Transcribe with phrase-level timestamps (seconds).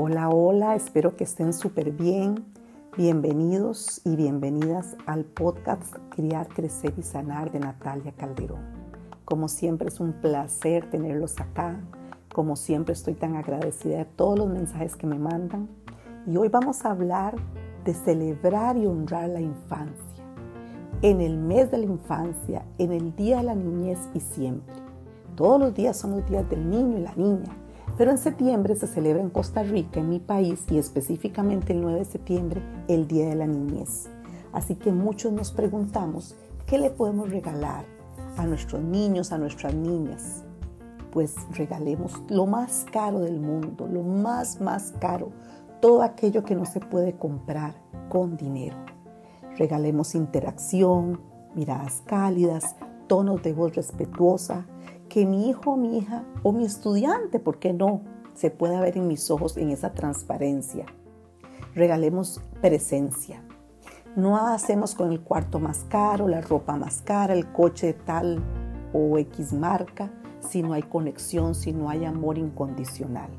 [0.00, 2.44] Hola, hola, espero que estén súper bien.
[2.96, 8.60] Bienvenidos y bienvenidas al podcast Criar, Crecer y Sanar de Natalia Calderón.
[9.24, 11.80] Como siempre es un placer tenerlos acá.
[12.32, 15.68] Como siempre estoy tan agradecida de todos los mensajes que me mandan.
[16.28, 17.34] Y hoy vamos a hablar
[17.84, 20.24] de celebrar y honrar la infancia.
[21.02, 24.76] En el mes de la infancia, en el día de la niñez y siempre.
[25.34, 27.56] Todos los días son los días del niño y la niña
[27.98, 31.98] pero en septiembre se celebra en Costa Rica, en mi país, y específicamente el 9
[31.98, 34.08] de septiembre, el Día de la Niñez.
[34.52, 37.84] Así que muchos nos preguntamos, ¿qué le podemos regalar
[38.36, 40.44] a nuestros niños, a nuestras niñas?
[41.10, 45.32] Pues regalemos lo más caro del mundo, lo más, más caro,
[45.80, 47.74] todo aquello que no se puede comprar
[48.08, 48.76] con dinero.
[49.56, 51.20] Regalemos interacción,
[51.56, 52.76] miradas cálidas,
[53.08, 54.66] tonos de voz respetuosa,
[55.08, 58.02] que mi hijo, mi hija o mi estudiante, ¿por qué no?
[58.34, 60.86] Se pueda ver en mis ojos en esa transparencia.
[61.74, 63.42] Regalemos presencia.
[64.16, 68.42] No hacemos con el cuarto más caro, la ropa más cara, el coche tal
[68.92, 73.30] o X marca, si no hay conexión, si no hay amor incondicional.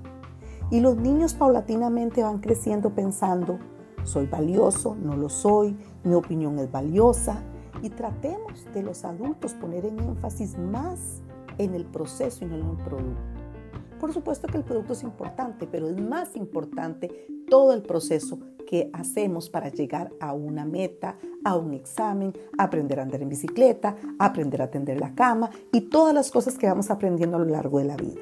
[0.72, 3.58] Y los niños paulatinamente van creciendo pensando,
[4.04, 7.44] soy valioso, no lo soy, mi opinión es valiosa.
[7.82, 11.22] Y tratemos de los adultos poner en énfasis más
[11.60, 13.22] en el proceso y no en el producto.
[14.00, 18.90] Por supuesto que el producto es importante, pero es más importante todo el proceso que
[18.94, 24.62] hacemos para llegar a una meta, a un examen, aprender a andar en bicicleta, aprender
[24.62, 27.86] a tender la cama y todas las cosas que vamos aprendiendo a lo largo de
[27.86, 28.22] la vida.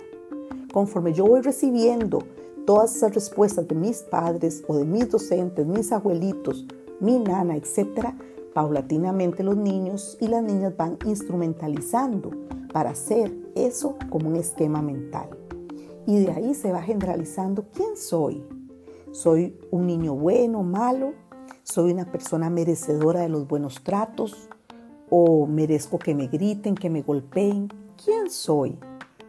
[0.73, 2.19] Conforme yo voy recibiendo
[2.65, 6.65] todas esas respuestas de mis padres o de mis docentes, mis abuelitos,
[6.99, 8.13] mi nana, etc.,
[8.53, 12.31] paulatinamente los niños y las niñas van instrumentalizando
[12.77, 15.29] para hacer eso como un esquema mental.
[16.05, 18.45] Y de ahí se va generalizando quién soy.
[19.11, 21.13] ¿Soy un niño bueno, malo?
[21.63, 24.47] ¿Soy una persona merecedora de los buenos tratos?
[25.09, 27.73] ¿O merezco que me griten, que me golpeen?
[28.05, 28.77] ¿Quién soy?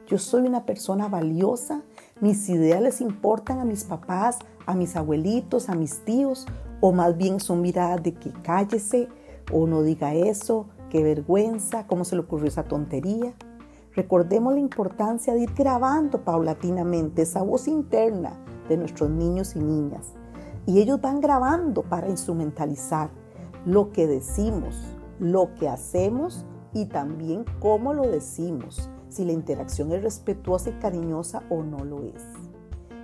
[0.06, 1.80] ¿Yo soy una persona valiosa?
[2.20, 6.44] ¿Mis ideales importan a mis papás, a mis abuelitos, a mis tíos?
[6.82, 9.08] ¿O más bien son miradas de que cállese
[9.50, 10.66] o no diga eso?
[10.88, 13.34] Qué vergüenza, cómo se le ocurrió esa tontería.
[13.94, 18.38] Recordemos la importancia de ir grabando paulatinamente esa voz interna
[18.68, 20.14] de nuestros niños y niñas.
[20.66, 23.10] Y ellos van grabando para instrumentalizar
[23.64, 24.76] lo que decimos,
[25.18, 31.42] lo que hacemos y también cómo lo decimos, si la interacción es respetuosa y cariñosa
[31.48, 32.22] o no lo es.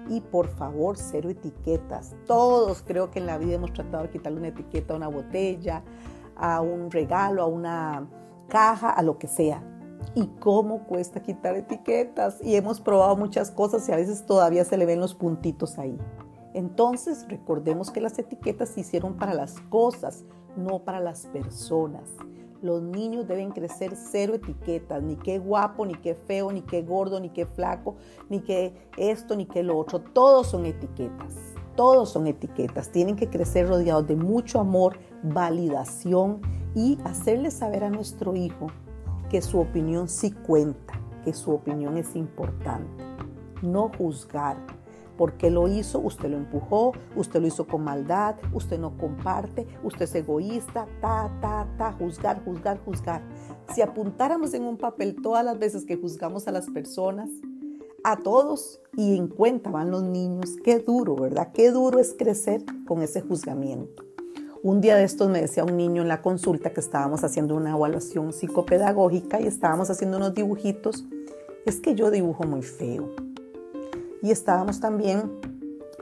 [0.09, 2.15] Y por favor, cero etiquetas.
[2.27, 5.83] Todos creo que en la vida hemos tratado de quitarle una etiqueta a una botella,
[6.37, 8.09] a un regalo, a una
[8.49, 9.62] caja, a lo que sea.
[10.15, 12.39] Y cómo cuesta quitar etiquetas.
[12.43, 15.99] Y hemos probado muchas cosas y a veces todavía se le ven los puntitos ahí.
[16.53, 20.25] Entonces recordemos que las etiquetas se hicieron para las cosas,
[20.56, 22.11] no para las personas.
[22.62, 27.21] Los niños deben crecer cero etiquetas, ni qué guapo, ni qué feo, ni qué gordo,
[27.21, 27.97] ni qué flaco,
[28.31, 30.00] ni qué esto, ni qué lo otro.
[30.00, 31.53] Todos son etiquetas.
[31.77, 32.91] Todos son etiquetas.
[32.91, 36.41] Tienen que crecer rodeados de mucho amor, validación
[36.75, 38.69] y hacerle saber a nuestro hijo
[39.31, 43.03] que su opinión sí cuenta, que su opinión es importante.
[43.62, 44.57] No juzgar.
[45.17, 46.01] porque lo hizo?
[46.01, 51.31] Usted lo empujó, usted lo hizo con maldad, usted no comparte, usted es egoísta, ta,
[51.41, 53.23] ta, ta, juzgar, juzgar, juzgar.
[53.73, 57.31] Si apuntáramos en un papel todas las veces que juzgamos a las personas,
[58.04, 60.56] a todos y en cuenta van los niños.
[60.62, 61.50] Qué duro, ¿verdad?
[61.53, 64.04] Qué duro es crecer con ese juzgamiento.
[64.62, 67.72] Un día de estos me decía un niño en la consulta que estábamos haciendo una
[67.72, 71.04] evaluación psicopedagógica y estábamos haciendo unos dibujitos.
[71.66, 73.10] Es que yo dibujo muy feo.
[74.22, 75.32] Y estábamos también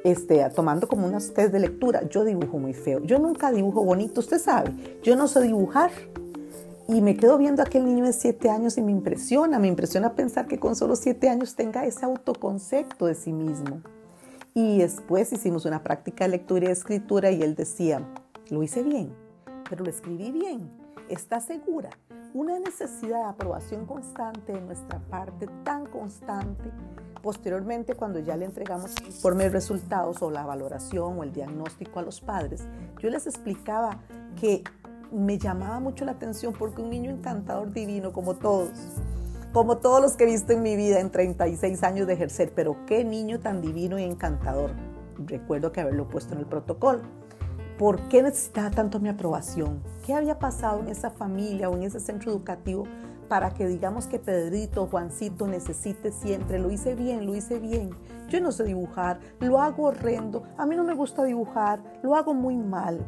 [0.05, 2.09] este, tomando como unas test de lectura.
[2.09, 3.01] Yo dibujo muy feo.
[3.03, 4.99] Yo nunca dibujo bonito, usted sabe.
[5.03, 5.91] Yo no sé dibujar.
[6.89, 10.15] Y me quedo viendo a aquel niño de siete años y me impresiona, me impresiona
[10.15, 13.83] pensar que con solo siete años tenga ese autoconcepto de sí mismo.
[14.53, 18.07] Y después hicimos una práctica de lectura y escritura y él decía,
[18.51, 19.15] lo hice bien,
[19.71, 20.71] pero lo escribí bien,
[21.09, 21.91] ¿está segura?
[22.35, 26.71] Una necesidad de aprobación constante de nuestra parte, tan constante.
[27.23, 32.01] Posteriormente, cuando ya le entregamos el informe de resultados o la valoración o el diagnóstico
[32.01, 32.65] a los padres,
[33.01, 34.01] yo les explicaba
[34.41, 34.65] que
[35.13, 38.71] me llamaba mucho la atención porque un niño encantador divino como todos,
[39.53, 42.77] como todos los que he visto en mi vida en 36 años de ejercer, pero
[42.87, 44.71] qué niño tan divino y encantador.
[45.27, 47.01] Recuerdo que haberlo puesto en el protocolo.
[47.79, 49.83] ¿Por qué necesitaba tanto mi aprobación?
[50.07, 52.85] ¿Qué había pasado en esa familia o en ese centro educativo
[53.29, 57.89] para que digamos que Pedrito, Juancito necesite siempre, lo hice bien, lo hice bien.
[58.29, 62.35] Yo no sé dibujar, lo hago horrendo, a mí no me gusta dibujar, lo hago
[62.35, 63.07] muy mal.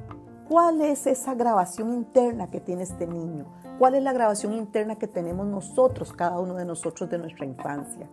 [0.49, 3.47] ¿Cuál es esa grabación interna que tiene este niño?
[3.79, 8.11] ¿Cuál es la grabación interna que tenemos nosotros, cada uno de nosotros de nuestra infancia?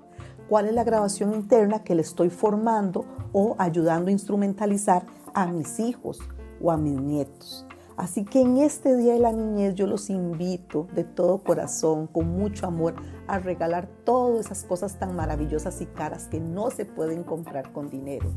[0.48, 5.78] ¿Cuál es la grabación interna que le estoy formando o ayudando a instrumentalizar a mis
[5.81, 6.19] hijos
[6.62, 7.68] o a mis nietos?
[7.98, 12.30] Así que en este Día de la Niñez yo los invito de todo corazón, con
[12.30, 12.95] mucho amor,
[13.28, 17.89] a regalar todas esas cosas tan maravillosas y caras que no se pueden comprar con
[17.89, 18.30] dinero.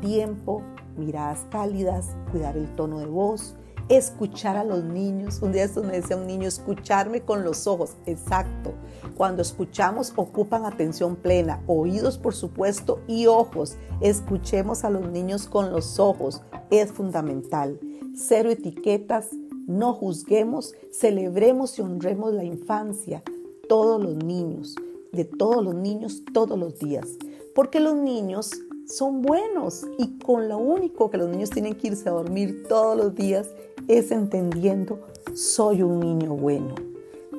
[0.00, 0.62] Tiempo,
[0.96, 3.56] miradas cálidas, cuidar el tono de voz,
[3.88, 5.40] escuchar a los niños.
[5.42, 7.96] Un día esto me decía un niño, escucharme con los ojos.
[8.06, 8.72] Exacto.
[9.16, 13.76] Cuando escuchamos ocupan atención plena, oídos por supuesto y ojos.
[14.00, 16.42] Escuchemos a los niños con los ojos.
[16.70, 17.80] Es fundamental
[18.18, 19.28] cero etiquetas,
[19.66, 23.22] no juzguemos, celebremos y honremos la infancia,
[23.68, 24.74] todos los niños,
[25.12, 27.06] de todos los niños todos los días,
[27.54, 28.50] porque los niños
[28.88, 32.96] son buenos y con lo único que los niños tienen que irse a dormir todos
[32.96, 33.50] los días
[33.86, 35.00] es entendiendo,
[35.34, 36.74] soy un niño bueno.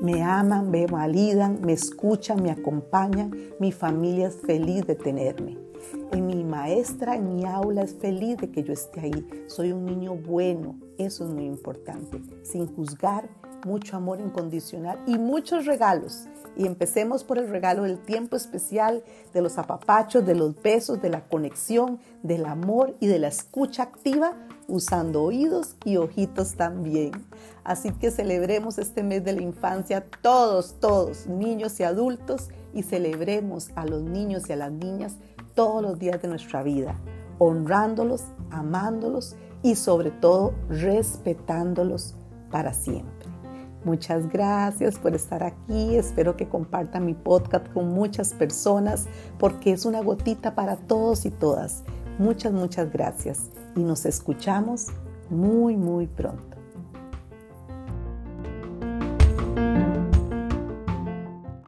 [0.01, 5.57] Me aman, me validan, me escuchan, me acompañan, mi familia es feliz de tenerme.
[6.11, 9.27] En mi maestra, en mi aula es feliz de que yo esté ahí.
[9.47, 12.21] Soy un niño bueno, eso es muy importante.
[12.43, 13.29] Sin juzgar,
[13.65, 16.27] mucho amor incondicional y muchos regalos.
[16.55, 19.03] Y empecemos por el regalo del tiempo especial,
[19.33, 23.83] de los apapachos, de los besos, de la conexión, del amor y de la escucha
[23.83, 24.33] activa,
[24.67, 27.11] usando oídos y ojitos también.
[27.63, 33.69] Así que celebremos este mes de la infancia todos, todos, niños y adultos, y celebremos
[33.75, 35.17] a los niños y a las niñas
[35.55, 36.99] todos los días de nuestra vida,
[37.37, 42.15] honrándolos, amándolos y sobre todo respetándolos
[42.49, 43.18] para siempre.
[43.85, 45.95] Muchas gracias por estar aquí.
[45.95, 51.31] Espero que compartan mi podcast con muchas personas porque es una gotita para todos y
[51.31, 51.83] todas.
[52.17, 54.87] Muchas, muchas gracias y nos escuchamos
[55.29, 56.58] muy, muy pronto.